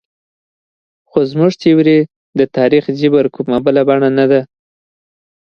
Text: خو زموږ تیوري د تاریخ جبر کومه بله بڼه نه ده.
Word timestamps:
خو 1.09 1.19
زموږ 1.31 1.51
تیوري 1.61 1.99
د 2.39 2.41
تاریخ 2.57 2.83
جبر 2.99 3.25
کومه 3.35 3.57
بله 3.65 3.81
بڼه 3.89 4.09
نه 4.17 4.25
ده. 4.31 4.41